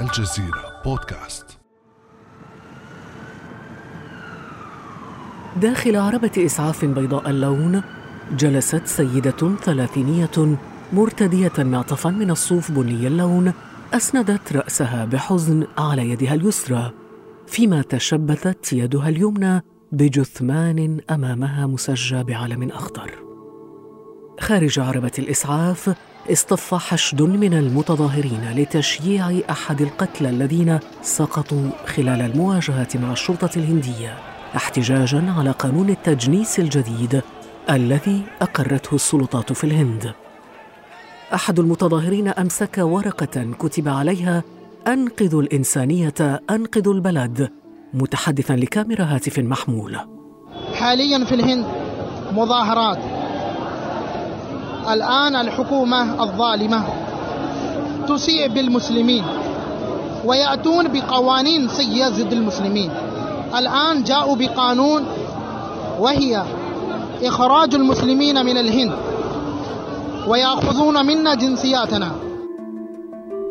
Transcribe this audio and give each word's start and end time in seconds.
الجزيرة 0.00 0.82
بودكاست. 0.84 1.58
داخل 5.56 5.96
عربة 5.96 6.30
إسعاف 6.38 6.84
بيضاء 6.84 7.30
اللون 7.30 7.82
جلست 8.32 8.86
سيدة 8.86 9.56
ثلاثينية 9.62 10.56
مرتدية 10.92 11.52
معطفا 11.58 12.10
من 12.10 12.30
الصوف 12.30 12.70
بني 12.70 13.06
اللون 13.06 13.52
أسندت 13.94 14.52
رأسها 14.52 15.04
بحزن 15.04 15.66
على 15.78 16.10
يدها 16.10 16.34
اليسرى 16.34 16.92
فيما 17.46 17.82
تشبثت 17.82 18.72
يدها 18.72 19.08
اليمنى 19.08 19.62
بجثمان 19.92 21.00
أمامها 21.10 21.66
مسجى 21.66 22.22
بعلم 22.22 22.70
أخضر. 22.70 23.10
خارج 24.40 24.78
عربة 24.78 25.12
الإسعاف 25.18 25.94
اصطف 26.28 26.74
حشد 26.74 27.22
من 27.22 27.54
المتظاهرين 27.54 28.52
لتشييع 28.56 29.40
أحد 29.50 29.80
القتلى 29.80 30.30
الذين 30.30 30.78
سقطوا 31.02 31.70
خلال 31.86 32.22
المواجهة 32.22 32.88
مع 32.94 33.12
الشرطة 33.12 33.50
الهندية 33.56 34.18
احتجاجا 34.56 35.34
على 35.38 35.50
قانون 35.50 35.90
التجنيس 35.90 36.60
الجديد 36.60 37.22
الذي 37.70 38.22
أقرته 38.42 38.94
السلطات 38.94 39.52
في 39.52 39.64
الهند. 39.64 40.14
أحد 41.34 41.58
المتظاهرين 41.58 42.28
أمسك 42.28 42.78
ورقة 42.78 43.52
كتب 43.58 43.88
عليها 43.88 44.42
أنقذوا 44.88 45.42
الإنسانية 45.42 46.40
أنقذوا 46.50 46.94
البلد 46.94 47.50
متحدثا 47.94 48.52
لكاميرا 48.52 49.04
هاتف 49.04 49.38
محمول. 49.38 49.98
حاليا 50.74 51.24
في 51.24 51.34
الهند 51.34 51.66
مظاهرات. 52.32 53.09
الآن 54.88 55.36
الحكومة 55.36 56.22
الظالمة 56.22 56.84
تسيء 58.08 58.48
بالمسلمين 58.48 59.24
ويأتون 60.24 60.88
بقوانين 60.88 61.68
سيئة 61.68 62.08
ضد 62.08 62.32
المسلمين. 62.32 62.90
الآن 63.58 64.02
جاءوا 64.02 64.36
بقانون 64.36 65.02
وهي 66.00 66.42
إخراج 67.22 67.74
المسلمين 67.74 68.44
من 68.44 68.56
الهند 68.56 68.92
ويأخذون 70.28 71.06
منا 71.06 71.34
جنسياتنا. 71.34 72.10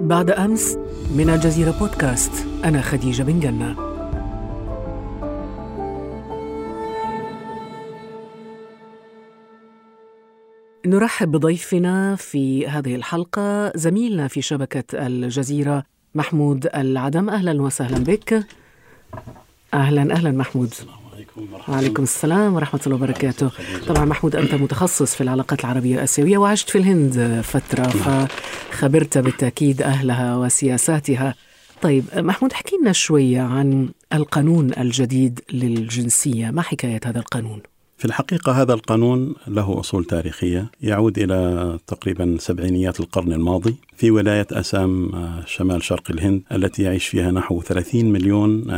بعد 0.01 0.31
أمس 0.31 0.77
من 1.15 1.29
الجزيرة 1.29 1.73
بودكاست 1.79 2.31
أنا 2.65 2.81
خديجة 2.81 3.23
بن 3.23 3.39
جنة. 3.39 3.88
نرحب 10.85 11.31
بضيفنا 11.31 12.15
في 12.15 12.67
هذه 12.67 12.95
الحلقة 12.95 13.77
زميلنا 13.77 14.27
في 14.27 14.41
شبكة 14.41 15.07
الجزيرة 15.07 15.83
محمود 16.15 16.67
العدم. 16.75 17.29
أهلا 17.29 17.61
وسهلا 17.61 17.97
بك. 17.97 18.45
أهلا 19.73 20.13
أهلا 20.13 20.31
محمود. 20.31 20.73
وعليكم 21.67 22.03
السلام 22.03 22.55
ورحمة 22.55 22.81
الله 22.85 22.95
وبركاته. 22.95 23.51
طبعا 23.87 24.05
محمود 24.05 24.35
أنت 24.35 24.53
متخصص 24.53 25.15
في 25.15 25.21
العلاقات 25.21 25.59
العربية 25.59 25.95
الآسيوية 25.95 26.37
وعشت 26.37 26.69
في 26.69 26.77
الهند 26.77 27.41
فترة 27.43 27.83
فخبرت 27.83 29.17
بالتأكيد 29.17 29.81
أهلها 29.81 30.37
وسياساتها. 30.37 31.35
طيب 31.81 32.05
محمود 32.15 32.53
احكي 32.53 32.75
لنا 32.81 32.91
شوية 32.91 33.41
عن 33.41 33.89
القانون 34.13 34.71
الجديد 34.77 35.39
للجنسية. 35.53 36.51
ما 36.51 36.61
حكاية 36.61 36.99
هذا 37.05 37.19
القانون؟ 37.19 37.61
في 37.99 38.05
الحقيقة 38.05 38.51
هذا 38.51 38.73
القانون 38.73 39.35
له 39.47 39.79
أصول 39.79 40.05
تاريخية 40.05 40.71
يعود 40.81 41.19
إلى 41.19 41.79
تقريبا 41.87 42.37
سبعينيات 42.39 42.99
القرن 42.99 43.33
الماضي 43.33 43.75
في 43.95 44.11
ولاية 44.11 44.47
أسام 44.51 45.11
شمال 45.45 45.83
شرق 45.83 46.11
الهند 46.11 46.43
التي 46.51 46.83
يعيش 46.83 47.07
فيها 47.07 47.31
نحو 47.31 47.61
30 47.61 48.05
مليون 48.05 48.71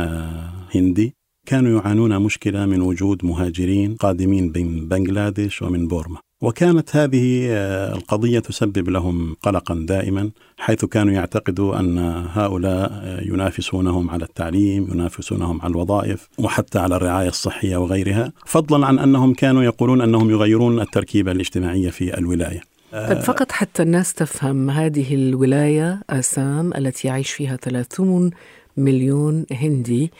هندي. 0.74 1.14
كانوا 1.46 1.80
يعانون 1.80 2.18
مشكلة 2.18 2.66
من 2.66 2.80
وجود 2.80 3.24
مهاجرين 3.24 3.94
قادمين 3.94 4.52
من 4.56 4.88
بنغلاديش 4.88 5.62
ومن 5.62 5.88
بورما. 5.88 6.18
وكانت 6.42 6.96
هذه 6.96 7.46
القضية 7.94 8.38
تسبب 8.38 8.88
لهم 8.88 9.36
قلقا 9.42 9.74
دائما 9.88 10.30
حيث 10.58 10.84
كانوا 10.84 11.12
يعتقدوا 11.12 11.80
أن 11.80 11.98
هؤلاء 12.32 12.92
ينافسونهم 13.26 14.10
على 14.10 14.24
التعليم 14.24 14.88
ينافسونهم 14.92 15.62
على 15.62 15.70
الوظائف 15.70 16.28
وحتى 16.38 16.78
على 16.78 16.96
الرعاية 16.96 17.28
الصحية 17.28 17.76
وغيرها 17.76 18.32
فضلا 18.46 18.86
عن 18.86 18.98
أنهم 18.98 19.34
كانوا 19.34 19.62
يقولون 19.62 20.00
أنهم 20.00 20.30
يغيرون 20.30 20.80
التركيبة 20.80 21.32
الاجتماعية 21.32 21.90
في 21.90 22.18
الولاية. 22.18 22.60
طيب 22.92 23.20
فقط 23.20 23.52
حتى 23.52 23.82
الناس 23.82 24.14
تفهم 24.14 24.70
هذه 24.70 25.14
الولاية 25.14 26.02
أسام 26.10 26.72
التي 26.74 27.08
يعيش 27.08 27.30
فيها 27.30 27.56
30 27.56 28.30
مليون 28.76 29.46
هندي 29.52 30.12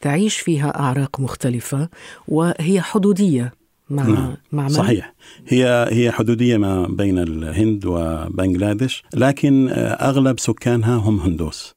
تعيش 0.00 0.38
فيها 0.38 0.80
أعراق 0.80 1.20
مختلفة 1.20 1.88
وهي 2.28 2.80
حدودية. 2.80 3.52
مع 3.90 4.06
نعم. 4.06 4.36
مع 4.52 4.62
من؟ 4.62 4.68
صحيح 4.68 5.14
هي 5.48 5.88
هي 5.90 6.12
حدودية 6.12 6.56
ما 6.56 6.86
بين 6.86 7.18
الهند 7.18 7.86
وبنغلاديش 7.86 9.02
لكن 9.14 9.68
أغلب 10.00 10.40
سكانها 10.40 10.96
هم 10.96 11.20
هندوس 11.20 11.72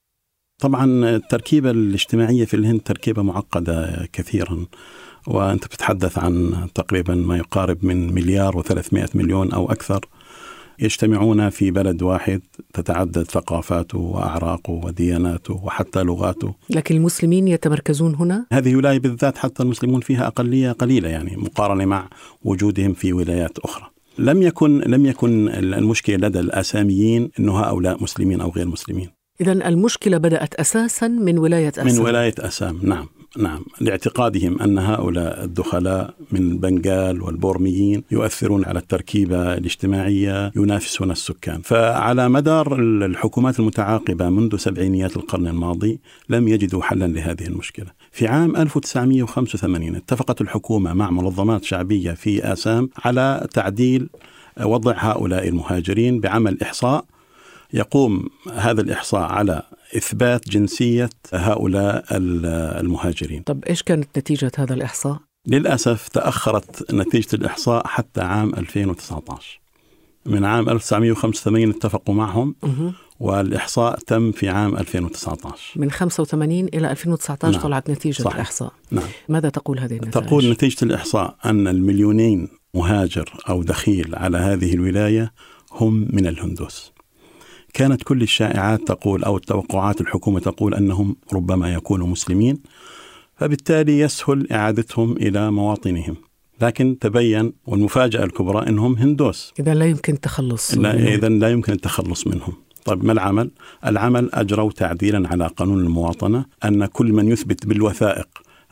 طبعا 0.60 1.16
التركيبة 1.16 1.72
الاجتماعية 1.72 2.46
في 2.46 2.54
الهند 2.54 2.82
تركيبة 2.82 3.22
معقدة 3.22 4.08
كثيرا 4.14 4.66
وأنت 5.28 5.66
بتتحدث 5.66 6.18
عن 6.18 6.68
تقريبا 6.76 7.16
ما 7.16 7.38
يقارب 7.38 7.86
من 7.86 8.14
مليار 8.14 8.64
و300 8.64 9.16
مليون 9.16 9.52
أو 9.52 9.72
أكثر 9.72 10.06
يجتمعون 10.82 11.50
في 11.50 11.72
بلد 11.72 12.02
واحد 12.02 12.42
تتعدد 12.74 13.24
ثقافاته 13.24 13.98
وأعراقه 13.98 14.74
ودياناته 14.74 15.54
وحتى 15.64 16.04
لغاته. 16.04 16.56
لكن 16.70 16.96
المسلمين 16.96 17.48
يتمركزون 17.48 18.16
هنا؟ 18.16 18.46
هذه 18.54 18.76
ولاية 18.76 19.00
بالذات 19.00 19.38
حتى 19.38 19.64
المسلمون 19.64 20.02
فيها 20.02 20.28
أقلية 20.28 20.72
قليلة 20.72 21.10
يعني 21.10 21.38
مقارنة 21.38 21.86
مع 21.86 22.10
وجودهم 22.44 22.94
في 22.94 23.14
ولايات 23.14 23.60
أخرى. 23.60 23.86
لم 24.18 24.42
يكن 24.42 24.80
لم 24.80 25.06
يكن 25.06 25.50
المشكلة 25.50 26.28
لدى 26.28 26.40
الأساميين 26.40 27.32
إنه 27.40 27.60
هؤلاء 27.60 28.04
مسلمين 28.04 28.42
أو 28.42 28.50
غير 28.50 28.68
مسلمين. 28.68 29.10
اذا 29.42 29.52
المشكلة 29.52 30.18
بدأت 30.18 30.54
أساسا 30.54 31.08
من 31.08 31.38
ولاية 31.38 31.70
أسام. 31.70 31.88
من 31.88 32.00
ولاية 32.00 32.36
أسام 32.40 32.80
نعم. 32.84 33.08
نعم 33.38 33.66
لاعتقادهم 33.82 34.62
أن 34.62 34.78
هؤلاء 34.78 35.44
الدخلاء 35.44 36.14
من 36.32 36.58
بنغال 36.58 37.22
والبورميين 37.22 38.04
يؤثرون 38.12 38.66
على 38.66 38.80
التركيبة 38.80 39.54
الاجتماعية 39.54 40.52
ينافسون 40.56 41.12
السكان. 41.12 41.62
فعلى 41.62 42.30
مدار 42.30 42.80
الحكومات 42.80 43.60
المتعاقبة 43.60 44.30
منذ 44.30 44.58
سبعينيات 44.58 45.18
القرن 45.18 45.48
الماضي 45.48 46.00
لم 46.30 46.48
يجدوا 46.48 46.84
حلا 46.84 47.08
لهذه 47.08 47.48
المشكلة. 47.48 47.88
في 48.12 48.28
عام 48.28 48.56
1985 48.56 49.96
اتفقت 49.96 50.42
الحكومة 50.42 50.94
مع 50.94 51.10
منظمات 51.10 51.64
شعبية 51.64 52.12
في 52.12 52.54
آسام 52.54 52.90
على 53.06 53.48
تعديل 53.54 54.10
وضع 54.62 54.94
هؤلاء 54.98 55.48
المهاجرين 55.48 56.20
بعمل 56.20 56.62
إحصاء. 56.62 57.06
يقوم 57.74 58.30
هذا 58.54 58.82
الإحصاء 58.82 59.22
على 59.22 59.64
إثبات 59.98 60.50
جنسية 60.50 61.10
هؤلاء 61.34 62.06
المهاجرين 62.12 63.42
طب 63.42 63.64
إيش 63.66 63.84
كانت 63.84 64.18
نتيجة 64.18 64.52
هذا 64.58 64.74
الإحصاء؟ 64.74 65.20
للأسف 65.48 66.08
تأخرت 66.08 66.94
نتيجة 66.94 67.36
الإحصاء 67.36 67.88
حتى 67.88 68.22
عام 68.22 68.54
2019 68.56 69.60
من 70.26 70.46
عام 70.46 70.70
1985 70.70 71.70
اتفقوا 71.70 72.16
معهم. 72.16 72.56
والإحصاء 73.20 74.00
تم 74.00 74.32
في 74.32 74.50
عام 74.50 74.78
2019 74.78 75.80
من 75.80 75.92
85 75.92 76.60
إلى 76.60 76.92
2019 76.92 77.54
نعم. 77.54 77.62
طلعت 77.62 77.90
نتيجة 77.90 78.22
صحيح. 78.22 78.36
الإحصاء 78.36 78.74
نعم 78.92 79.08
ماذا 79.30 79.50
تقول 79.50 79.80
هذه 79.80 79.98
النتائج؟ 79.98 80.28
تقول 80.28 80.50
نتيجة 80.50 80.86
الإحصاء 80.86 81.36
أن 81.46 81.68
المليونين 81.68 82.48
مهاجر 82.74 83.34
أو 83.50 83.64
دخيل 83.64 84.16
على 84.16 84.38
هذه 84.38 84.74
الولاية 84.74 85.34
هم 85.72 86.08
من 86.10 86.28
الهندوس 86.28 86.92
كانت 87.74 88.04
كل 88.04 88.22
الشائعات 88.22 88.88
تقول 88.88 89.24
أو 89.24 89.38
التوقعات 89.38 90.02
الحكومة 90.02 90.40
تقول 90.40 90.74
أنهم 90.74 91.16
ربما 91.34 91.74
يكونوا 91.74 92.08
مسلمين 92.08 92.60
فبالتالي 93.36 94.00
يسهل 94.00 94.52
إعادتهم 94.52 95.12
إلى 95.12 95.52
مواطنهم 95.52 96.16
لكن 96.62 97.00
تبين 97.00 97.54
والمفاجأة 97.66 98.24
الكبرى 98.24 98.70
أنهم 98.70 98.96
هندوس 98.96 99.54
إذا 99.60 99.74
لا 99.74 99.86
يمكن 99.86 100.14
التخلص 100.14 100.74
إذا 100.78 101.30
لا 101.30 101.50
يمكن 101.50 101.74
التخلص 101.74 102.28
منهم 102.28 102.54
طيب 102.86 103.06
ما 103.06 103.12
العمل؟ 103.12 103.52
العمل 103.86 104.30
أجروا 104.34 104.72
تعديلا 104.72 105.28
على 105.28 105.48
قانون 105.48 105.80
المواطنة 105.80 106.46
أن 106.66 106.86
كل 106.86 107.14
من 107.14 107.28
يثبت 107.32 107.66
بالوثائق 107.66 108.28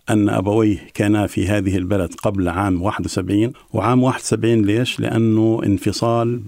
أن 0.09 0.29
أبويه 0.29 0.87
كانا 0.93 1.27
في 1.27 1.47
هذه 1.47 1.77
البلد 1.77 2.13
قبل 2.13 2.49
عام 2.49 2.81
71 2.81 3.53
وعام 3.73 4.03
71 4.03 4.61
ليش؟ 4.61 4.99
لأنه 4.99 5.61
انفصال 5.65 6.41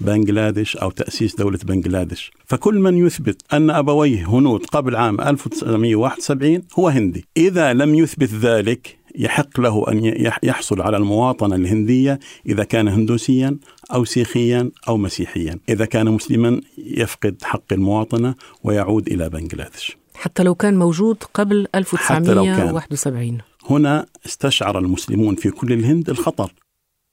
بنغلاديش 0.00 0.76
أو 0.76 0.90
تأسيس 0.90 1.36
دولة 1.36 1.58
بنغلاديش. 1.64 2.30
فكل 2.46 2.78
من 2.78 3.06
يثبت 3.06 3.42
أن 3.52 3.70
أبويه 3.70 4.28
هنود 4.28 4.66
قبل 4.66 4.96
عام 4.96 5.20
1971 5.20 6.62
هو 6.78 6.88
هندي. 6.88 7.24
إذا 7.36 7.72
لم 7.72 7.94
يثبت 7.94 8.34
ذلك 8.34 8.98
يحق 9.18 9.60
له 9.60 9.84
أن 9.88 10.04
يحصل 10.42 10.80
على 10.82 10.96
المواطنة 10.96 11.56
الهندية 11.56 12.18
إذا 12.46 12.64
كان 12.64 12.88
هندوسيا 12.88 13.58
أو 13.94 14.04
سيخيا 14.04 14.70
أو 14.88 14.96
مسيحيا، 14.96 15.58
إذا 15.68 15.84
كان 15.84 16.10
مسلما 16.10 16.60
يفقد 16.78 17.36
حق 17.42 17.72
المواطنة 17.72 18.34
ويعود 18.64 19.08
إلى 19.08 19.28
بنغلاديش. 19.28 19.96
حتى 20.14 20.42
لو 20.42 20.54
كان 20.54 20.78
موجود 20.78 21.16
قبل 21.34 21.66
1971 21.74 23.38
هنا 23.70 24.06
استشعر 24.26 24.78
المسلمون 24.78 25.34
في 25.34 25.50
كل 25.50 25.72
الهند 25.72 26.10
الخطر. 26.10 26.52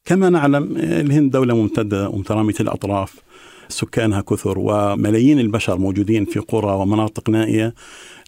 كما 0.06 0.30
نعلم 0.30 0.78
الهند 0.78 1.32
دولة 1.32 1.56
ممتدة 1.56 2.10
ومترامية 2.10 2.54
الأطراف. 2.60 3.22
سكانها 3.68 4.22
كثر 4.22 4.60
وملايين 4.60 5.40
البشر 5.40 5.78
موجودين 5.78 6.26
في 6.26 6.40
قرى 6.40 6.72
ومناطق 6.72 7.30
نائية 7.30 7.74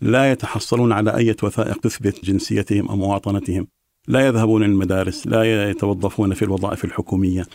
لا 0.02 0.32
يتحصلون 0.32 0.92
على 0.92 1.16
أي 1.16 1.36
وثائق 1.44 1.78
تثبت 1.78 2.26
جنسيتهم 2.26 2.88
أو 2.88 2.96
مواطنتهم. 2.96 3.68
لا 4.08 4.28
يذهبون 4.28 4.64
المدارس 4.64 5.28
لا 5.28 5.70
يتوظفون 5.70 6.34
في 6.34 6.46
الوظائف 6.46 6.86
الحكومية. 6.86 7.46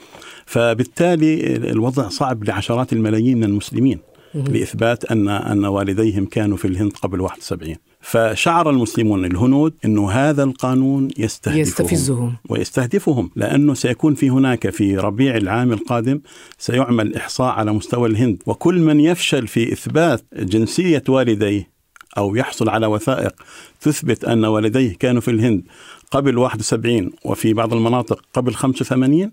فبالتالي 0.46 1.56
الوضع 1.56 2.08
صعب 2.08 2.44
لعشرات 2.44 2.92
الملايين 2.92 3.36
من 3.36 3.44
المسلمين. 3.44 3.98
لإثبات 4.34 5.04
ان 5.04 5.28
أن 5.28 5.64
والديهم 5.64 6.26
كانوا 6.26 6.56
في 6.56 6.64
الهند 6.64 6.92
قبل 6.92 7.20
71 7.20 7.76
فشعر 8.00 8.70
المسلمون 8.70 9.24
الهنود 9.24 9.74
انه 9.84 10.10
هذا 10.10 10.42
القانون 10.42 11.08
يستهدفهم 11.18 11.60
يستفزهم. 11.60 12.36
ويستهدفهم 12.48 13.30
لأنه 13.36 13.74
سيكون 13.74 14.14
في 14.14 14.30
هناك 14.30 14.70
في 14.70 14.96
ربيع 14.96 15.36
العام 15.36 15.72
القادم 15.72 16.20
سيعمل 16.58 17.16
إحصاء 17.16 17.52
على 17.52 17.72
مستوى 17.72 18.08
الهند. 18.08 18.42
وكل 18.46 18.80
من 18.80 19.00
يفشل 19.00 19.46
في 19.46 19.72
إثبات 19.72 20.24
جنسية 20.36 21.02
والديه 21.08 21.70
أو 22.18 22.36
يحصل 22.36 22.68
على 22.68 22.86
وثائق 22.86 23.34
تثبت 23.80 24.24
أن 24.24 24.44
والديه 24.44 24.96
كانوا 24.98 25.20
في 25.20 25.30
الهند 25.30 25.62
قبل 26.10 26.38
71 26.38 27.10
وفي 27.24 27.54
بعض 27.54 27.74
المناطق 27.74 28.22
قبل 28.34 28.54
85 28.54 29.32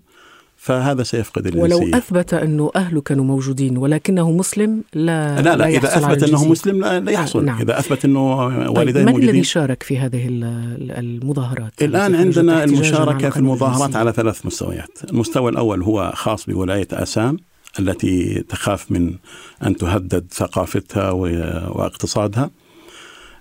فهذا 0.58 1.02
سيفقد 1.02 1.46
الجنسية 1.46 1.74
ولو 1.74 1.96
أثبت 1.96 2.34
أنه 2.34 2.70
أهله 2.76 3.00
كانوا 3.00 3.24
موجودين 3.24 3.76
ولكنه 3.76 4.32
مسلم 4.32 4.82
لا 4.94 5.42
لا, 5.42 5.56
لا 5.56 5.68
إذا 5.68 5.98
أثبت 5.98 6.22
أنه 6.22 6.44
مسلم 6.48 6.80
لا, 6.80 7.00
لا 7.00 7.12
يحصل. 7.12 7.44
نعم. 7.44 7.60
إذا 7.60 7.78
أثبت 7.78 8.04
أنه 8.04 8.36
والديه 8.70 9.04
طيب 9.04 9.16
من 9.16 9.22
الذي 9.22 9.44
شارك 9.44 9.82
في 9.82 9.98
هذه 9.98 10.26
المظاهرات؟ 10.80 11.82
الآن 11.82 12.14
عندنا 12.14 12.64
المشاركة 12.64 13.30
في 13.30 13.36
المظاهرات 13.36 13.96
على 13.96 14.12
ثلاث 14.12 14.46
مستويات. 14.46 14.98
المستوى 15.10 15.50
الأول 15.50 15.82
هو 15.82 16.12
خاص 16.14 16.46
بولاية 16.46 16.88
آسام 16.92 17.36
التي 17.78 18.44
تخاف 18.48 18.92
من 18.92 19.14
أن 19.66 19.76
تهدد 19.76 20.26
ثقافتها 20.32 21.10
واقتصادها. 21.10 22.50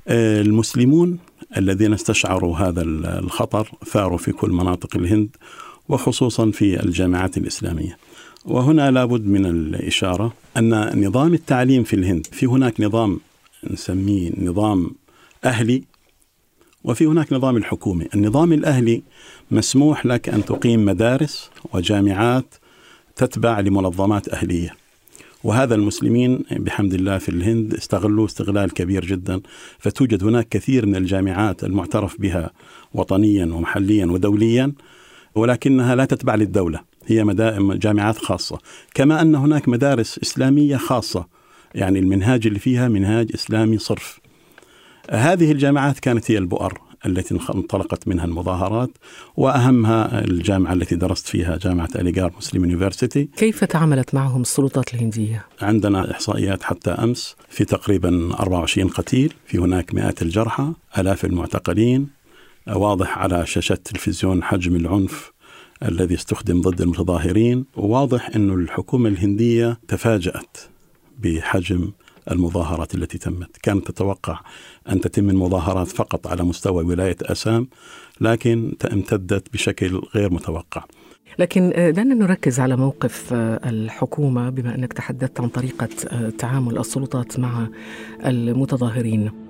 المسلمون 0.09 1.19
الذين 1.57 1.93
استشعروا 1.93 2.57
هذا 2.57 2.81
الخطر 2.81 3.71
ثاروا 3.85 4.17
في 4.17 4.31
كل 4.31 4.49
مناطق 4.49 4.95
الهند. 4.95 5.29
وخصوصا 5.89 6.51
في 6.51 6.83
الجامعات 6.83 7.37
الإسلامية. 7.37 7.97
وهنا 8.45 8.91
لابد 8.91 9.25
من 9.27 9.45
الإشارة 9.45 10.33
أن 10.57 11.05
نظام 11.07 11.33
التعليم 11.33 11.83
في 11.83 11.95
الهند 11.95 12.27
في 12.31 12.45
هناك 12.45 12.81
نظام 12.81 13.19
نسميه 13.71 14.31
نظام 14.41 14.91
أهلي 15.45 15.83
وفي 16.83 17.05
هناك 17.05 17.33
نظام 17.33 17.57
الحكومي. 17.57 18.05
النظام 18.15 18.53
الأهلي 18.53 19.01
مسموح 19.51 20.05
لك 20.05 20.29
أن 20.29 20.45
تقيم 20.45 20.85
مدارس 20.85 21.49
وجامعات 21.73 22.55
تتبع 23.15 23.59
لمنظمات 23.59 24.29
أهلية. 24.29 24.75
وهذا 25.43 25.75
المسلمين 25.75 26.43
بحمد 26.51 26.93
الله 26.93 27.17
في 27.17 27.29
الهند 27.29 27.73
استغلوا 27.73 28.25
استغلال 28.25 28.73
كبير 28.73 29.05
جدا 29.05 29.41
فتوجد 29.79 30.23
هناك 30.23 30.49
كثير 30.49 30.85
من 30.85 30.95
الجامعات 30.95 31.63
المعترف 31.63 32.21
بها 32.21 32.51
وطنيا 32.93 33.45
ومحليا 33.45 34.05
ودوليا 34.05 34.73
ولكنها 35.35 35.95
لا 35.95 36.06
تتبع 36.06 36.35
للدولة. 36.35 36.79
هي 37.06 37.24
جامعات 37.57 38.18
خاصة. 38.18 38.57
كما 38.94 39.21
أن 39.21 39.35
هناك 39.35 39.69
مدارس 39.69 40.19
إسلامية 40.24 40.77
خاصة. 40.77 41.25
يعني 41.75 42.00
المنهاج 42.00 42.47
اللي 42.47 42.59
فيها 42.59 42.88
منهاج 42.88 43.31
إسلامي 43.33 43.77
صرف. 43.77 44.19
هذه 45.12 45.51
الجامعات 45.51 46.00
كانت 46.00 46.31
هي 46.31 46.38
البؤر 46.38 46.81
التي 47.06 47.35
انطلقت 47.56 48.07
منها 48.07 48.25
المظاهرات 48.25 48.89
وأهمها 49.38 50.25
الجامعة 50.25 50.74
التي 50.74 50.95
درست 50.95 51.27
فيها 51.27 51.57
جامعة 51.57 51.89
اليغار 51.95 52.33
مسلم 52.38 52.63
يونيفرسيتي. 52.63 53.30
كيف 53.38 53.63
تعاملت 53.63 54.15
معهم 54.15 54.41
السلطات 54.41 54.94
الهندية؟ 54.94 55.45
عندنا 55.62 56.12
إحصائيات 56.12 56.63
حتى 56.63 56.91
أمس 56.91 57.35
في 57.50 57.65
تقريبا 57.65 58.33
24 58.39 58.89
قتيل، 58.89 59.33
في 59.45 59.57
هناك 59.57 59.94
مئات 59.94 60.21
الجرحى، 60.21 60.71
آلاف 60.97 61.25
المعتقلين، 61.25 62.07
واضح 62.69 63.17
على 63.17 63.45
شاشة 63.45 63.73
التلفزيون 63.73 64.43
حجم 64.43 64.75
العنف 64.75 65.31
الذي 65.83 66.15
استخدم 66.15 66.61
ضد 66.61 66.81
المتظاهرين 66.81 67.65
وواضح 67.75 68.29
أن 68.35 68.49
الحكومة 68.49 69.09
الهندية 69.09 69.79
تفاجأت 69.87 70.57
بحجم 71.19 71.91
المظاهرات 72.31 72.95
التي 72.95 73.17
تمت. 73.17 73.57
كانت 73.57 73.91
تتوقع 73.91 74.39
أن 74.89 75.01
تتم 75.01 75.29
المظاهرات 75.29 75.87
فقط 75.87 76.27
على 76.27 76.43
مستوى 76.43 76.83
ولاية 76.83 77.17
أسام 77.21 77.67
لكن 78.21 78.73
امتدت 78.91 79.53
بشكل 79.53 80.01
غير 80.15 80.33
متوقع. 80.33 80.83
لكن 81.39 81.69
دعنا 81.95 82.15
نركز 82.15 82.59
على 82.59 82.75
موقف 82.77 83.33
الحكومة 83.33 84.49
بما 84.49 84.75
أنك 84.75 84.93
تحدثت 84.93 85.39
عن 85.39 85.49
طريقة 85.49 85.89
تعامل 86.37 86.77
السلطات 86.77 87.39
مع 87.39 87.67
المتظاهرين. 88.25 89.46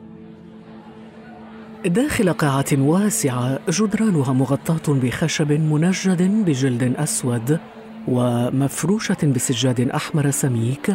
داخل 1.85 2.33
قاعة 2.33 2.65
واسعة 2.74 3.59
جدرانها 3.69 4.33
مغطاة 4.33 4.94
بخشب 4.94 5.51
منجد 5.51 6.45
بجلد 6.45 6.95
أسود 6.97 7.59
ومفروشة 8.07 9.18
بسجاد 9.24 9.89
أحمر 9.89 10.31
سميك. 10.31 10.94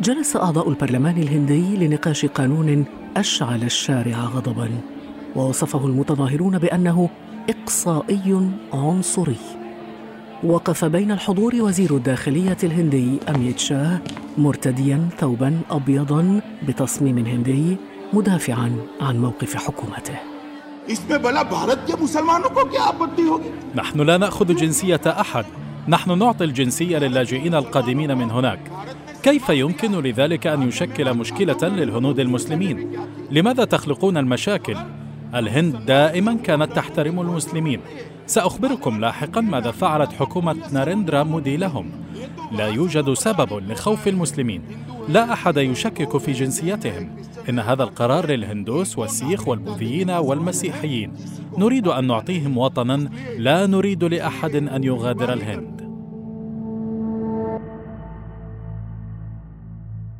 جلس 0.00 0.36
أعضاء 0.36 0.68
البرلمان 0.68 1.18
الهندي 1.18 1.76
لنقاش 1.76 2.26
قانون 2.26 2.84
أشعل 3.16 3.62
الشارع 3.62 4.18
غضبا. 4.24 4.70
ووصفه 5.36 5.86
المتظاهرون 5.86 6.58
بأنه 6.58 7.08
إقصائي 7.50 8.50
عنصري. 8.72 9.36
وقف 10.44 10.84
بين 10.84 11.10
الحضور 11.10 11.54
وزير 11.56 11.96
الداخلية 11.96 12.56
الهندي 12.64 13.18
أميت 13.28 13.58
شاه 13.58 14.00
مرتديا 14.38 15.08
ثوبا 15.18 15.60
أبيضا 15.70 16.40
بتصميم 16.68 17.18
هندي. 17.26 17.76
مدافعا 18.12 18.76
عن 19.00 19.18
موقف 19.18 19.54
حكومته. 19.54 20.18
نحن 23.74 24.00
لا 24.00 24.16
نأخذ 24.16 24.54
جنسية 24.54 25.00
أحد. 25.06 25.44
نحن 25.88 26.18
نعطي 26.18 26.44
الجنسية 26.44 26.98
للاجئين 26.98 27.54
القادمين 27.54 28.18
من 28.18 28.30
هناك. 28.30 28.60
كيف 29.22 29.48
يمكن 29.48 29.92
لذلك 29.92 30.46
أن 30.46 30.68
يشكل 30.68 31.14
مشكلة 31.14 31.68
للهنود 31.68 32.20
المسلمين؟ 32.20 32.92
لماذا 33.30 33.64
تخلقون 33.64 34.16
المشاكل؟ 34.16 34.76
الهند 35.34 35.86
دائما 35.86 36.34
كانت 36.34 36.72
تحترم 36.72 37.20
المسلمين. 37.20 37.80
سأخبركم 38.26 39.00
لاحقا 39.00 39.40
ماذا 39.40 39.70
فعلت 39.70 40.12
حكومة 40.12 40.56
ناريندرا 40.72 41.22
مودي 41.22 41.56
لهم. 41.56 41.90
لا 42.52 42.66
يوجد 42.66 43.12
سبب 43.12 43.70
لخوف 43.70 44.08
المسلمين. 44.08 44.62
لا 45.08 45.32
أحد 45.32 45.56
يشكك 45.56 46.16
في 46.16 46.32
جنسيتهم. 46.32 47.10
إن 47.48 47.58
هذا 47.58 47.82
القرار 47.82 48.26
للهندوس 48.26 48.98
والسيخ 48.98 49.48
والبوذيين 49.48 50.10
والمسيحيين. 50.10 51.12
نريد 51.58 51.86
أن 51.86 52.06
نعطيهم 52.06 52.58
وطنا 52.58 53.10
لا 53.38 53.66
نريد 53.66 54.04
لأحد 54.04 54.54
أن 54.54 54.84
يغادر 54.84 55.32
الهند. 55.32 55.88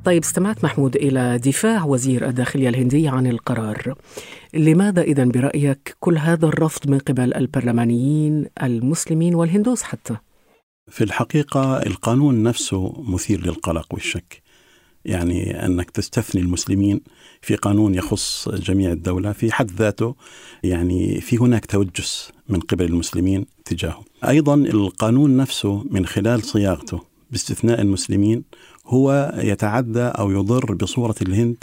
طيب 0.05 0.23
استمعت 0.23 0.65
محمود 0.65 0.97
إلى 0.97 1.39
دفاع 1.39 1.85
وزير 1.85 2.29
الداخلية 2.29 2.69
الهندي 2.69 3.09
عن 3.09 3.27
القرار. 3.27 3.95
لماذا 4.55 5.03
إذا 5.03 5.25
برأيك 5.25 5.97
كل 6.01 6.19
هذا 6.19 6.47
الرفض 6.47 6.91
من 6.91 6.99
قبل 6.99 7.35
البرلمانيين 7.35 8.47
المسلمين 8.63 9.35
والهندوس 9.35 9.83
حتى؟ 9.83 10.17
في 10.91 11.05
الحقيقة 11.05 11.77
القانون 11.77 12.43
نفسه 12.43 13.03
مثير 13.09 13.47
للقلق 13.47 13.95
والشك. 13.95 14.43
يعني 15.05 15.67
أنك 15.67 15.91
تستثني 15.91 16.43
المسلمين 16.43 17.01
في 17.43 17.55
قانون 17.55 17.95
يخص 17.95 18.49
جميع 18.49 18.93
الدولة 18.93 19.33
في 19.33 19.53
حد 19.53 19.71
ذاته 19.71 20.15
يعني 20.63 21.21
في 21.21 21.37
هناك 21.37 21.67
توجس 21.67 22.33
من 22.49 22.61
قبل 22.61 22.85
المسلمين 22.85 23.47
تجاهه. 23.65 24.05
أيضا 24.29 24.55
القانون 24.55 25.37
نفسه 25.37 25.85
من 25.91 26.07
خلال 26.07 26.43
صياغته 26.43 27.01
باستثناء 27.31 27.81
المسلمين 27.81 28.45
هو 28.87 29.35
يتعدى 29.39 30.03
أو 30.03 30.31
يضر 30.31 30.75
بصورة 30.75 31.15
الهند 31.23 31.57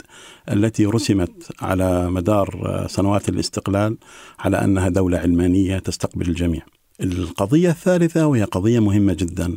التي 0.52 0.86
رسمت 0.86 1.52
على 1.60 2.10
مدار 2.10 2.84
سنوات 2.90 3.28
الاستقلال 3.28 3.96
على 4.38 4.64
أنها 4.64 4.88
دولة 4.88 5.18
علمانية 5.18 5.78
تستقبل 5.78 6.28
الجميع. 6.28 6.62
القضية 7.00 7.70
الثالثة 7.70 8.26
وهي 8.26 8.44
قضية 8.44 8.80
مهمة 8.80 9.12
جدا 9.12 9.56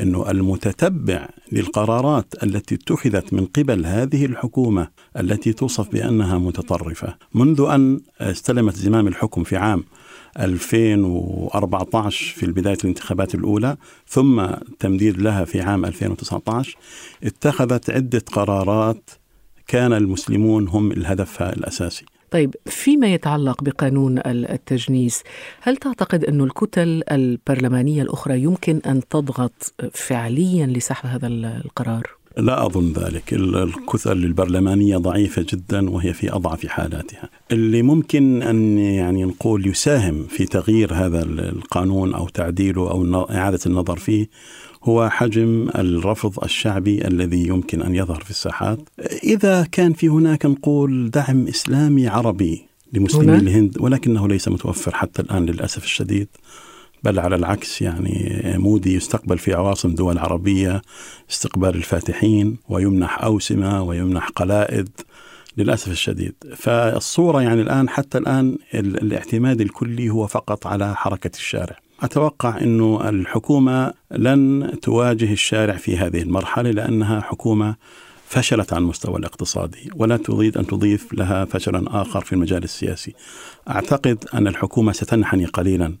إنه 0.00 0.30
المتتبع 0.30 1.28
للقرارات 1.52 2.34
التي 2.42 2.74
اتخذت 2.74 3.32
من 3.32 3.46
قبل 3.46 3.86
هذه 3.86 4.24
الحكومة 4.24 4.88
التي 5.20 5.52
توصف 5.52 5.88
بأنها 5.88 6.38
متطرفة. 6.38 7.16
منذ 7.34 7.66
أن 7.70 8.00
استلمت 8.20 8.76
زمام 8.76 9.06
الحكم 9.08 9.44
في 9.44 9.56
عام 9.56 9.84
2014 10.40 12.34
في 12.34 12.46
بداية 12.46 12.78
الانتخابات 12.84 13.34
الأولى 13.34 13.76
ثم 14.08 14.46
تمديد 14.78 15.22
لها 15.22 15.44
في 15.44 15.60
عام 15.60 15.84
2019 15.84 16.76
اتخذت 17.24 17.90
عدة 17.90 18.22
قرارات 18.32 19.10
كان 19.66 19.92
المسلمون 19.92 20.68
هم 20.68 20.92
الهدف 20.92 21.42
الأساسي. 21.42 22.04
طيب 22.34 22.54
فيما 22.66 23.14
يتعلق 23.14 23.62
بقانون 23.62 24.18
التجنيس 24.26 25.22
هل 25.60 25.76
تعتقد 25.76 26.24
أن 26.24 26.40
الكتل 26.40 27.02
البرلمانية 27.10 28.02
الأخرى 28.02 28.42
يمكن 28.42 28.80
أن 28.86 29.00
تضغط 29.10 29.74
فعليا 29.92 30.66
لسحب 30.66 31.06
هذا 31.06 31.26
القرار؟ 31.26 32.10
لا 32.38 32.66
أظن 32.66 32.92
ذلك 32.92 33.34
الكتل 33.34 34.12
البرلمانية 34.12 34.96
ضعيفة 34.96 35.46
جدا 35.48 35.90
وهي 35.90 36.12
في 36.12 36.32
أضعف 36.32 36.66
حالاتها 36.66 37.28
اللي 37.52 37.82
ممكن 37.82 38.42
أن 38.42 38.78
يعني 38.78 39.24
نقول 39.24 39.66
يساهم 39.66 40.26
في 40.26 40.44
تغيير 40.44 40.94
هذا 40.94 41.22
القانون 41.22 42.14
أو 42.14 42.28
تعديله 42.28 42.90
أو 42.90 43.26
إعادة 43.30 43.60
النظر 43.66 43.96
فيه 43.96 44.28
هو 44.84 45.10
حجم 45.10 45.68
الرفض 45.74 46.44
الشعبي 46.44 47.06
الذي 47.08 47.46
يمكن 47.46 47.82
أن 47.82 47.94
يظهر 47.94 48.20
في 48.24 48.30
الساحات. 48.30 48.78
إذا 49.24 49.66
كان 49.72 49.92
في 49.92 50.08
هناك 50.08 50.46
نقول 50.46 51.10
دعم 51.10 51.48
إسلامي 51.48 52.08
عربي 52.08 52.66
لمسلمي 52.92 53.36
الهند 53.36 53.80
ولكنه 53.80 54.28
ليس 54.28 54.48
متوفر 54.48 54.94
حتى 54.94 55.22
الآن 55.22 55.46
للأسف 55.46 55.84
الشديد 55.84 56.28
بل 57.02 57.18
على 57.18 57.36
العكس 57.36 57.82
يعني 57.82 58.42
مودي 58.58 58.94
يستقبل 58.94 59.38
في 59.38 59.54
عواصم 59.54 59.94
دول 59.94 60.18
عربية 60.18 60.82
استقبال 61.30 61.74
الفاتحين 61.74 62.56
ويمنح 62.68 63.24
أوسمة 63.24 63.82
ويمنح 63.82 64.28
قلائد 64.28 64.88
للأسف 65.56 65.90
الشديد. 65.92 66.34
فالصورة 66.56 67.42
يعني 67.42 67.62
الآن 67.62 67.88
حتى 67.88 68.18
الآن 68.18 68.58
الاعتماد 68.74 69.60
الكلي 69.60 70.10
هو 70.10 70.26
فقط 70.26 70.66
على 70.66 70.96
حركة 70.96 71.30
الشارع. 71.34 71.76
أتوقع 72.02 72.60
إنه 72.60 73.08
الحكومة 73.08 73.92
لن 74.10 74.70
تواجه 74.82 75.32
الشارع 75.32 75.76
في 75.76 75.96
هذه 75.96 76.22
المرحلة 76.22 76.70
لأنها 76.70 77.20
حكومة 77.20 77.76
فشلت 78.28 78.72
على 78.72 78.82
المستوى 78.82 79.18
الاقتصادي 79.18 79.90
ولا 79.94 80.16
تريد 80.16 80.58
أن 80.58 80.66
تضيف 80.66 81.12
لها 81.12 81.44
فشلا 81.44 82.02
آخر 82.02 82.20
في 82.20 82.32
المجال 82.32 82.64
السياسي. 82.64 83.14
أعتقد 83.70 84.24
أن 84.34 84.46
الحكومة 84.46 84.92
ستنحني 84.92 85.44
قليلا. 85.44 85.94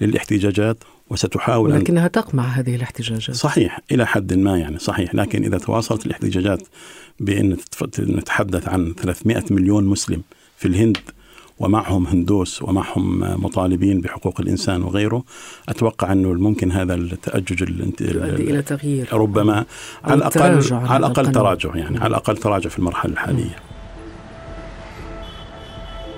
للاحتجاجات 0.00 0.84
وستحاول 1.10 1.72
لكنها 1.72 2.06
أن... 2.06 2.10
تقمع 2.10 2.42
هذه 2.42 2.74
الاحتجاجات. 2.74 3.36
صحيح 3.36 3.80
إلى 3.92 4.06
حد 4.06 4.34
ما 4.34 4.58
يعني 4.58 4.78
صحيح 4.78 5.14
لكن 5.14 5.44
إذا 5.44 5.58
تواصلت 5.58 6.06
الاحتجاجات 6.06 6.62
بأن 7.20 7.56
نتحدث 7.98 8.68
عن 8.68 8.94
300 8.94 9.44
مليون 9.50 9.84
مسلم 9.84 10.22
في 10.56 10.68
الهند 10.68 10.98
ومعهم 11.58 12.06
هندوس 12.06 12.62
ومعهم 12.62 13.18
مطالبين 13.44 14.00
بحقوق 14.00 14.40
الإنسان 14.40 14.82
وغيره 14.82 15.24
أتوقع 15.68 16.12
أنه 16.12 16.32
ممكن 16.32 16.72
هذا 16.72 16.94
التأجج 16.94 17.62
يؤدي 17.62 18.50
إلى 18.50 18.62
تغيير. 18.62 19.08
ربما 19.12 19.64
على 20.04 20.14
الأقل 20.14 20.72
على 20.72 21.06
الأقل 21.06 21.32
تراجع 21.32 21.76
يعني 21.76 21.98
على 21.98 22.06
الأقل 22.06 22.36
تراجع 22.36 22.70
في 22.70 22.78
المرحلة 22.78 23.12
الحالية. 23.12 23.67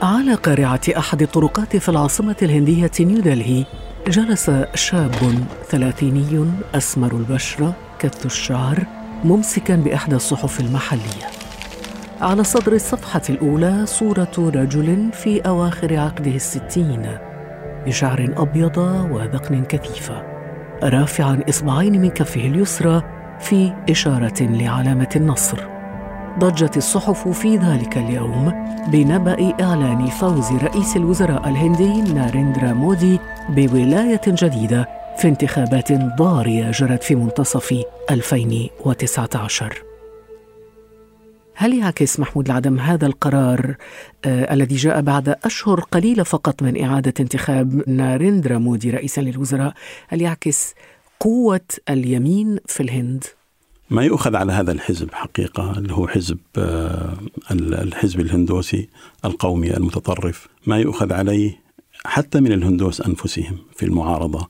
على 0.03 0.35
قارعة 0.35 0.81
أحد 0.97 1.23
الطرقات 1.23 1.77
في 1.77 1.89
العاصمة 1.89 2.37
الهندية 2.43 2.91
نيودلهي 3.01 3.65
جلس 4.09 4.51
شاب 4.75 5.13
ثلاثيني 5.69 6.51
أسمر 6.75 7.17
البشرة 7.17 7.77
كث 7.99 8.27
الشعر 8.27 8.87
ممسكا 9.25 9.77
بإحدى 9.77 10.17
الصحف 10.17 10.61
المحلية. 10.61 11.27
على 12.21 12.45
صدر 12.45 12.73
الصفحة 12.73 13.23
الأولى 13.31 13.87
صورة 13.87 14.33
رجل 14.39 15.11
في 15.13 15.41
أواخر 15.41 15.97
عقده 15.97 16.35
الستين 16.35 17.19
بشعر 17.87 18.35
أبيض 18.37 18.79
وذقن 19.11 19.65
كثيفة 19.65 20.23
رافعا 20.83 21.41
إصبعين 21.49 22.01
من 22.01 22.11
كفه 22.11 22.41
اليسرى 22.41 23.03
في 23.41 23.73
إشارة 23.91 24.43
لعلامة 24.43 25.11
النصر. 25.17 25.80
ضجت 26.39 26.77
الصحف 26.77 27.29
في 27.29 27.57
ذلك 27.57 27.99
اليوم 27.99 28.53
بنبأ 28.93 29.55
إعلان 29.61 30.07
فوز 30.07 30.53
رئيس 30.53 30.97
الوزراء 30.97 31.49
الهندي 31.49 32.13
ناريندرا 32.13 32.73
مودي 32.73 33.19
بولاية 33.49 34.21
جديدة 34.27 34.89
في 35.19 35.29
انتخابات 35.29 35.93
ضارية 35.93 36.71
جرت 36.71 37.03
في 37.03 37.15
منتصف 37.15 37.83
2019 38.11 39.83
هل 41.55 41.75
يعكس 41.75 42.21
محمود 42.21 42.47
العدم 42.47 42.79
هذا 42.79 43.07
القرار 43.07 43.77
آه 44.25 44.55
الذي 44.55 44.77
جاء 44.77 45.01
بعد 45.01 45.37
أشهر 45.45 45.81
قليلة 45.81 46.23
فقط 46.23 46.63
من 46.63 46.85
إعادة 46.85 47.15
انتخاب 47.21 47.89
ناريندرا 47.89 48.59
مودي 48.59 48.91
رئيسا 48.91 49.21
للوزراء 49.21 49.73
هل 50.09 50.23
يعكس 50.23 50.75
قوة 51.21 51.61
اليمين 51.89 52.59
في 52.67 52.83
الهند؟ 52.83 53.25
ما 53.91 54.03
يؤخذ 54.05 54.37
على 54.37 54.53
هذا 54.53 54.73
الحزب 54.73 55.09
حقيقة 55.13 55.79
اللي 55.79 55.93
هو 55.93 56.09
حزب 56.09 56.39
آه 56.59 57.19
الحزب 57.53 58.21
الهندوسي 58.21 58.89
القومي 59.25 59.77
المتطرف. 59.77 60.49
ما 60.67 60.79
يؤخذ 60.79 61.13
عليه 61.13 61.61
حتى 62.05 62.41
من 62.41 62.53
الهندوس 62.53 63.01
أنفسهم 63.01 63.59
في 63.77 63.87
المعارضة 63.87 64.49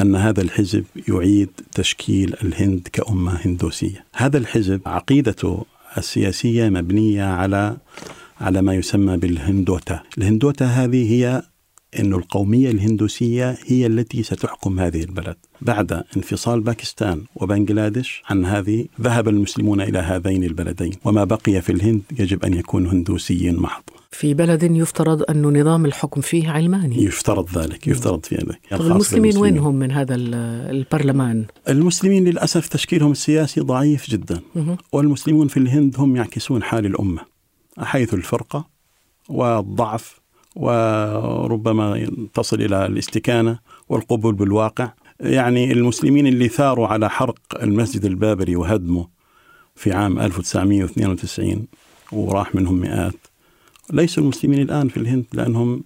أن 0.00 0.16
هذا 0.16 0.42
الحزب 0.42 0.84
يعيد 1.08 1.50
تشكيل 1.72 2.34
الهند 2.44 2.88
كأمة 2.92 3.32
هندوسية. 3.44 4.04
هذا 4.14 4.38
الحزب 4.38 4.80
عقيدته 4.86 5.64
السياسية 5.98 6.68
مبنية 6.68 7.24
على 7.24 7.76
على 8.40 8.62
ما 8.62 8.74
يسمى 8.74 9.16
بالهندوتا. 9.16 10.02
الهندوتا 10.18 10.64
هذه 10.64 11.12
هي 11.12 11.42
أن 11.98 12.14
القومية 12.14 12.70
الهندوسية 12.70 13.58
هي 13.66 13.86
التي 13.86 14.22
ستحكم 14.22 14.80
هذه 14.80 15.02
البلد. 15.02 15.36
بعد 15.60 16.04
انفصال 16.16 16.60
باكستان 16.60 17.24
وبنغلاديش 17.36 18.22
عن 18.30 18.44
هذه 18.44 18.86
ذهب 19.00 19.28
المسلمون 19.28 19.80
إلى 19.80 19.98
هذين 19.98 20.44
البلدين. 20.44 20.92
وما 21.04 21.24
بقي 21.24 21.60
في 21.62 21.72
الهند 21.72 22.02
يجب 22.18 22.44
أن 22.44 22.54
يكون 22.54 22.86
هندوسي 22.86 23.50
محض 23.50 23.82
في 24.10 24.34
بلد 24.34 24.62
يفترض 24.62 25.30
أن 25.30 25.60
نظام 25.60 25.86
الحكم 25.86 26.20
فيه 26.20 26.48
علماني. 26.48 27.04
يفترض 27.04 27.58
ذلك 27.58 27.88
يفترض 27.88 28.24
في 28.24 28.34
ذلك. 28.34 28.60
طب 28.70 28.80
المسلمين 28.80 29.36
وين 29.36 29.58
هم 29.58 29.74
من 29.74 29.90
هذا 29.90 30.14
البرلمان؟ 30.14 31.46
المسلمين 31.68 32.24
للأسف 32.24 32.68
تشكيلهم 32.68 33.12
السياسي 33.12 33.60
ضعيف 33.60 34.10
جدا. 34.10 34.40
والمسلمون 34.92 35.48
في 35.48 35.56
الهند 35.56 35.94
هم 35.98 36.16
يعكسون 36.16 36.62
حال 36.62 36.86
الأمة 36.86 37.20
حيث 37.78 38.14
الفرقة 38.14 38.68
والضعف 39.28 40.21
وربما 40.56 42.06
تصل 42.34 42.62
إلى 42.62 42.86
الاستكانة 42.86 43.58
والقبول 43.88 44.34
بالواقع. 44.34 44.92
يعني 45.20 45.72
المسلمين 45.72 46.26
اللي 46.26 46.48
ثاروا 46.48 46.86
على 46.86 47.10
حرق 47.10 47.38
المسجد 47.62 48.04
البابري 48.04 48.56
وهدمه 48.56 49.08
في 49.74 49.92
عام 49.92 50.18
1992 50.18 51.66
وراح 52.12 52.54
منهم 52.54 52.74
مئات. 52.74 53.14
ليسوا 53.92 54.22
المسلمين 54.22 54.62
الآن 54.62 54.88
في 54.88 54.96
الهند 54.96 55.24
لأنهم 55.32 55.84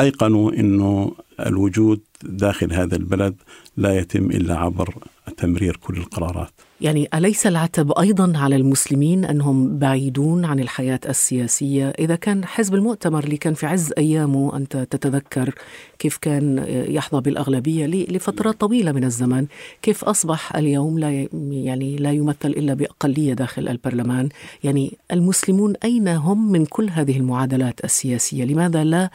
أيقنوا 0.00 0.52
أنه 0.52 1.12
الوجود 1.40 2.00
داخل 2.22 2.72
هذا 2.72 2.96
البلد 2.96 3.34
لا 3.76 3.98
يتم 3.98 4.30
إلا 4.30 4.58
عبر 4.58 4.94
تمرير 5.36 5.76
كل 5.76 5.96
القرارات. 5.96 6.52
يعني 6.80 7.08
أليس 7.14 7.46
العتب 7.46 7.92
أيضا 7.98 8.38
على 8.38 8.56
المسلمين 8.56 9.24
أنهم 9.24 9.78
بعيدون 9.78 10.44
عن 10.44 10.60
الحياة 10.60 11.00
السياسية؟ 11.08 11.88
إذا 11.98 12.16
كان 12.16 12.44
حزب 12.44 12.74
المؤتمر 12.74 13.24
اللي 13.24 13.36
كان 13.36 13.54
في 13.54 13.66
عز 13.66 13.92
أيامه 13.98 14.56
أنت 14.56 14.76
تتذكر 14.76 15.54
كيف 15.98 16.16
كان 16.16 16.64
يحظى 16.88 17.20
بالأغلبية 17.20 17.86
لفترات 17.86 18.60
طويلة 18.60 18.92
من 18.92 19.04
الزمن 19.04 19.46
كيف 19.82 20.04
أصبح 20.04 20.56
اليوم 20.56 20.98
لا 20.98 21.28
يعني 21.50 21.96
لا 21.96 22.12
يمثل 22.12 22.48
إلا 22.48 22.74
بأقلية 22.74 23.34
داخل 23.34 23.68
البرلمان؟ 23.68 24.28
يعني 24.64 24.98
المسلمون 25.12 25.74
أين 25.84 26.08
هم 26.08 26.52
من 26.52 26.64
كل 26.64 26.90
هذه 26.90 27.16
المعادلات 27.16 27.84
السياسية؟ 27.84 28.44
لماذا 28.44 28.84
لا 28.84 29.10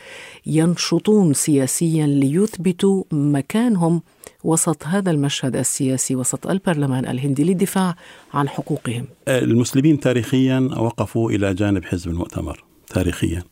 ينشطون 0.45 1.33
سياسيا 1.33 2.07
ليثبتوا 2.07 3.03
مكانهم 3.11 4.01
وسط 4.43 4.87
هذا 4.87 5.11
المشهد 5.11 5.55
السياسي 5.55 6.15
وسط 6.15 6.47
البرلمان 6.47 7.07
الهندي؟ 7.07 7.50
للدفاع 7.51 7.95
عن 8.33 8.49
حقوقهم. 8.49 9.05
المسلمين 9.27 9.99
تاريخيا 9.99 10.59
وقفوا 10.59 11.31
إلى 11.31 11.53
جانب 11.53 11.85
حزب 11.85 12.09
المؤتمر 12.09 12.63
تاريخيا 12.87 13.43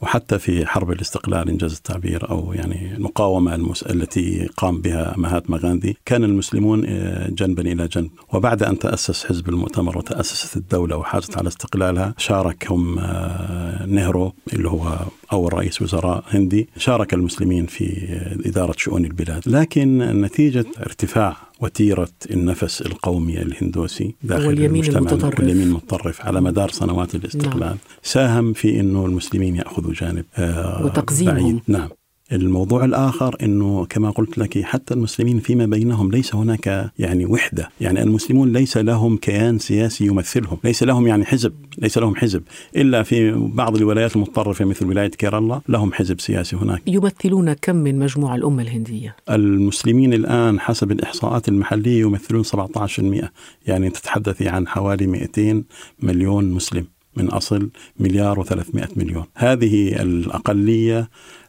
وحتى 0.00 0.38
في 0.38 0.66
حرب 0.66 0.90
الاستقلال 0.90 1.48
إنجاز 1.48 1.72
التعبير 1.72 2.30
أو 2.30 2.52
يعني 2.52 2.94
المقاومة 2.94 3.54
المس... 3.54 3.82
التي 3.82 4.48
قام 4.56 4.80
بها 4.80 5.14
مهاتما 5.16 5.56
غاندي. 5.56 5.96
كان 6.04 6.24
المسلمون 6.24 6.84
آه، 6.86 7.28
جنبا 7.30 7.62
إلى 7.62 7.88
جنب. 7.88 8.10
وبعد 8.32 8.62
أن 8.62 8.78
تأسس 8.78 9.24
حزب 9.24 9.48
المؤتمر 9.48 9.98
وتأسست 9.98 10.56
الدولة 10.56 10.96
وحازت 10.96 11.38
على 11.38 11.48
استقلالها 11.48 12.14
شاركهم 12.18 12.98
آه، 12.98 13.86
نهرو 13.86 14.32
اللي 14.52 14.68
هو 14.68 14.98
أول 15.32 15.54
رئيس 15.54 15.82
وزراء 15.82 16.24
هندي. 16.30 16.68
شارك 16.76 17.14
المسلمين 17.14 17.66
في 17.66 18.08
إدارة 18.46 18.74
شؤون 18.76 19.04
البلاد. 19.04 19.42
لكن 19.46 19.98
نتيجة 19.98 20.66
ارتفاع 20.80 21.36
وتيرة 21.60 22.08
النفس 22.30 22.82
القومي 22.82 23.42
الهندوسي 23.42 24.14
داخل 24.22 24.46
واليمين 24.46 24.84
المتطرف. 24.84 25.40
واليمين 25.40 25.66
المتطرف 25.66 26.26
على 26.26 26.40
مدار 26.40 26.70
سنوات 26.70 27.14
الاستقلال. 27.14 27.60
نعم. 27.60 27.76
ساهم 28.02 28.52
في 28.52 28.80
أنه 28.80 29.06
المسلمين 29.06 29.56
يأخذوا 29.56 29.92
جانب 29.92 30.24
آه 30.36 30.84
وتقزيمهم. 30.84 31.34
بعيد. 31.34 31.60
نعم. 31.68 31.88
الموضوع 32.32 32.84
الآخر 32.84 33.36
أنه 33.42 33.84
كما 33.84 34.10
قلت 34.10 34.38
لك 34.38 34.62
حتى 34.64 34.94
المسلمين 34.94 35.40
فيما 35.40 35.66
بينهم 35.66 36.10
ليس 36.10 36.34
هناك 36.34 36.90
يعني 36.98 37.26
وحدة. 37.26 37.68
يعني 37.80 38.02
المسلمون 38.02 38.52
ليس 38.52 38.76
لهم 38.76 39.16
كيان 39.16 39.58
سياسي 39.58 40.06
يمثلهم 40.06 40.58
ليس 40.64 40.82
لهم 40.82 41.06
يعني 41.06 41.24
حزب 41.24 41.52
ليس 41.78 41.98
لهم 41.98 42.16
حزب. 42.16 42.42
إلا 42.76 43.02
في 43.02 43.32
بعض 43.32 43.76
الولايات 43.76 44.16
المتطرفة 44.16 44.64
مثل 44.64 44.86
ولاية 44.86 45.08
كيرالا 45.10 45.60
لهم 45.68 45.92
حزب 45.92 46.20
سياسي 46.20 46.56
هناك. 46.56 46.82
يمثلون 46.86 47.52
كم 47.52 47.76
من 47.76 47.98
مجموع 47.98 48.34
الأمة 48.34 48.62
الهندية؟ 48.62 49.16
المسلمين 49.30 50.14
الآن 50.14 50.60
حسب 50.60 50.92
الإحصاءات 50.92 51.48
المحلية 51.48 52.00
يمثلون 52.00 52.44
17% 52.44 53.30
يعني 53.66 53.90
تتحدثي 53.90 54.48
عن 54.48 54.68
حوالي 54.68 55.06
200 55.06 55.64
مليون 56.00 56.50
مسلم 56.50 56.86
من 57.16 57.28
أصل 57.28 57.70
مليار 58.00 58.44
و300 58.44 58.96
مليون. 58.96 59.24
هذه 59.34 60.02
الأقلية 60.02 61.08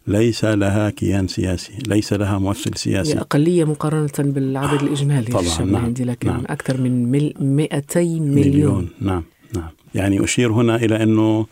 ليس 0.10 0.46
لها 0.46 0.90
كيان 0.90 1.28
سياسي 1.28 1.74
ليس 1.88 2.14
لها 2.14 2.40
ممثل 2.40 2.72
سياسي. 2.76 3.14
هي 3.14 3.20
أقلية 3.20 3.64
مقارنة 3.64 4.10
بالعدد 4.18 4.84
الإجمالي 4.84 5.32
طبعا 5.32 5.42
للشعب 5.42 5.68
نعم 5.68 5.76
الهندي 5.76 6.04
لكن 6.04 6.28
نعم. 6.28 6.44
أكثر 6.48 6.82
من 6.82 7.12
مل 7.12 7.34
200 7.40 8.00
مليون, 8.00 8.30
مليون 8.30 8.90
نعم 9.02 9.24
نعم. 9.56 9.70
يعني 9.96 10.24
أشير 10.24 10.52
هنا 10.52 10.76
إلى 10.76 11.04
أنه 11.04 11.46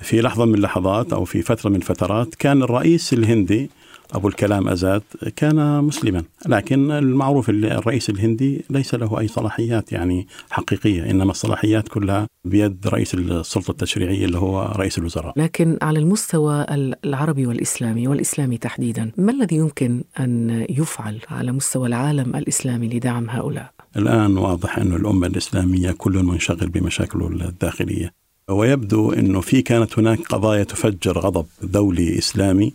في 0.00 0.20
لحظة 0.20 0.44
من 0.44 0.54
اللحظات 0.54 1.12
أو 1.12 1.24
في 1.24 1.42
فترة 1.42 1.70
من 1.70 1.76
الفترات 1.76 2.34
كان 2.34 2.62
الرئيس 2.62 3.12
الهندي 3.12 3.70
أبو 4.12 4.28
الكلام 4.28 4.68
أزاد 4.68 5.02
كان 5.36 5.84
مسلما 5.84 6.22
لكن 6.46 6.90
المعروف 6.90 7.50
الرئيس 7.50 8.10
الهندي 8.10 8.64
ليس 8.70 8.94
له 8.94 9.20
أي 9.20 9.28
صلاحيات 9.28 9.92
يعني 9.92 10.26
حقيقية 10.50 11.10
إنما 11.10 11.30
الصلاحيات 11.30 11.88
كلها 11.88 12.26
بيد 12.44 12.86
رئيس 12.86 13.14
السلطة 13.14 13.70
التشريعية 13.70 14.24
اللي 14.24 14.38
هو 14.38 14.72
رئيس 14.76 14.98
الوزراء 14.98 15.32
لكن 15.36 15.78
على 15.82 15.98
المستوى 15.98 16.66
العربي 17.04 17.46
والإسلامي 17.46 18.08
والإسلامي 18.08 18.58
تحديدا 18.58 19.10
ما 19.16 19.32
الذي 19.32 19.56
يمكن 19.56 20.04
أن 20.20 20.66
يفعل 20.70 21.20
على 21.30 21.52
مستوى 21.52 21.88
العالم 21.88 22.36
الإسلامي 22.36 22.88
لدعم 22.88 23.30
هؤلاء؟ 23.30 23.72
الآن 23.96 24.36
واضح 24.36 24.78
أن 24.78 24.94
الأمة 24.94 25.26
الإسلامية 25.26 25.90
كل 25.90 26.22
منشغل 26.22 26.68
بمشاكله 26.68 27.26
الداخلية 27.26 28.12
ويبدو 28.50 29.12
أنه 29.12 29.40
في 29.40 29.62
كانت 29.62 29.98
هناك 29.98 30.18
قضايا 30.18 30.64
تفجر 30.64 31.18
غضب 31.18 31.46
دولي 31.62 32.18
إسلامي 32.18 32.72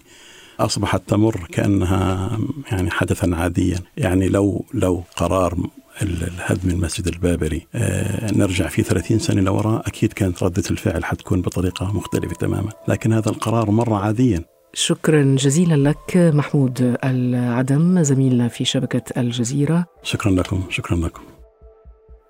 أصبحت 0.59 1.01
تمر 1.07 1.47
كأنها 1.51 2.37
يعني 2.71 2.91
حدثا 2.91 3.35
عاديا. 3.35 3.79
يعني 3.97 4.29
لو 4.29 4.65
لو 4.73 5.03
قرار 5.15 5.57
الهدم 6.01 6.69
المسجد 6.69 7.07
البابري 7.07 7.67
آه 7.75 8.31
نرجع 8.31 8.67
فيه 8.67 8.83
30 8.83 9.19
سنة 9.19 9.41
لوراء 9.41 9.87
أكيد 9.87 10.13
كانت 10.13 10.43
ردة 10.43 10.63
الفعل 10.71 11.05
حتكون 11.05 11.41
بطريقة 11.41 11.93
مختلفة 11.93 12.35
تماما. 12.35 12.69
لكن 12.87 13.13
هذا 13.13 13.29
القرار 13.29 13.71
مر 13.71 13.93
عاديا. 13.93 14.43
شكرا 14.73 15.35
جزيلا 15.35 15.89
لك 15.89 16.17
محمود 16.17 16.97
العدم 17.03 18.03
زميلنا 18.03 18.47
في 18.47 18.65
شبكة 18.65 19.03
الجزيرة. 19.17 19.85
شكرا 20.03 20.31
لكم 20.31 20.63
شكرا 20.69 20.97
لكم. 20.97 21.21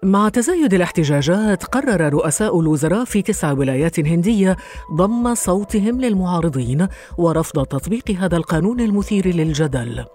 مع 0.04 0.30
تزايد 0.30 0.74
الاحتجاجات 0.74 1.64
قرر 1.64 2.14
رؤساء 2.14 2.60
الوزراء 2.60 3.06
في 3.06 3.22
تسع 3.22 3.52
ولايات 3.52 4.00
هندية 4.00 4.58
ضم 4.96 5.36
صوتهم 5.36 6.02
للمعارضين 6.02 6.88
ورفض 7.18 7.66
تطبيق 7.66 8.12
هذا 8.12 8.38
القانون 8.38 8.80
المثير 8.80 9.28
للجدل. 9.28 10.06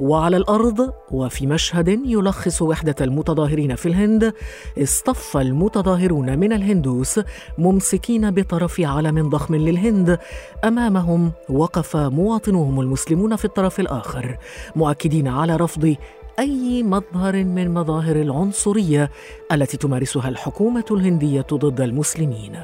وعلى 0.00 0.36
الأرض 0.36 0.92
وفي 1.10 1.46
مشهد 1.46 1.88
يلخص 1.88 2.62
وحدة 2.62 2.94
المتظاهرين 3.00 3.74
في 3.74 3.86
الهند 3.86 4.32
اصطف 4.78 5.36
المتظاهرون 5.36 6.38
من 6.38 6.52
الهندوس 6.52 7.20
ممسكين 7.58 8.30
بطرف 8.30 8.80
علم 8.80 9.28
ضخم 9.28 9.54
للهند. 9.54 10.18
أمامهم 10.64 11.32
وقف 11.48 11.96
مواطنوهم 11.96 12.80
المسلمون 12.80 13.36
في 13.36 13.44
الطرف 13.44 13.80
الآخر 13.80 14.36
مؤكدين 14.76 15.28
على 15.28 15.56
رفض 15.56 15.96
أي 16.38 16.82
مظهر 16.82 17.44
من 17.44 17.74
مظاهر 17.74 18.16
العنصرية 18.16 19.10
التي 19.52 19.76
تمارسها 19.76 20.28
الحكومة 20.28 20.84
الهندية 20.90 21.46
ضد 21.52 21.80
المسلمين. 21.80 22.60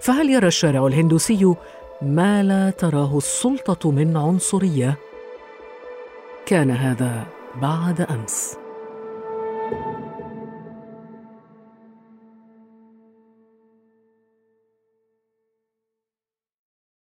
فهل 0.00 0.30
يرى 0.30 0.46
الشارع 0.46 0.86
الهندوسي 0.86 1.54
ما 2.02 2.42
لا 2.42 2.70
تراه 2.70 3.18
السلطة 3.18 3.90
من 3.90 4.16
عنصرية؟ 4.16 4.98
كان 6.46 6.70
هذا 6.70 7.26
بعد 7.62 8.00
أمس. 8.00 8.65